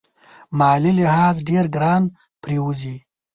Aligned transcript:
مالي 0.57 0.91
لحاظ 0.99 1.35
ډېر 1.49 1.65
ګران 1.75 2.03
پرېوزي. 2.41 2.95